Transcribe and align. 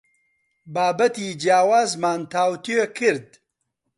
بابەتی 0.73 1.27
جیاوازمان 1.41 2.19
تاوتوێ 2.33 2.85
کرد. 2.97 3.29